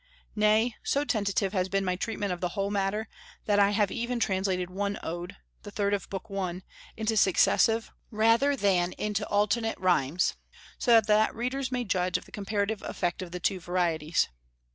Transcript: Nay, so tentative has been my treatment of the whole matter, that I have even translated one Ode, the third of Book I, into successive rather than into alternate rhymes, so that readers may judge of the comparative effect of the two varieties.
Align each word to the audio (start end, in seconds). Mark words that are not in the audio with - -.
Nay, 0.35 0.75
so 0.81 1.05
tentative 1.05 1.53
has 1.53 1.69
been 1.69 1.85
my 1.85 1.95
treatment 1.95 2.33
of 2.33 2.41
the 2.41 2.49
whole 2.57 2.71
matter, 2.71 3.07
that 3.45 3.59
I 3.59 3.69
have 3.69 3.91
even 3.91 4.19
translated 4.19 4.71
one 4.71 4.97
Ode, 5.03 5.37
the 5.61 5.69
third 5.69 5.93
of 5.93 6.09
Book 6.09 6.25
I, 6.35 6.63
into 6.97 7.15
successive 7.15 7.91
rather 8.09 8.55
than 8.55 8.93
into 8.93 9.27
alternate 9.27 9.77
rhymes, 9.79 10.37
so 10.79 10.99
that 11.01 11.35
readers 11.35 11.71
may 11.71 11.83
judge 11.83 12.17
of 12.17 12.25
the 12.25 12.31
comparative 12.31 12.81
effect 12.81 13.21
of 13.21 13.29
the 13.31 13.39
two 13.39 13.59
varieties. 13.59 14.27